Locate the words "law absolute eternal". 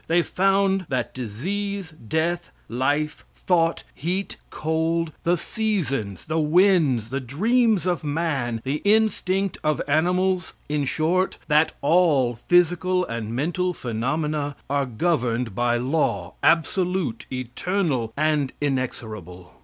15.77-18.11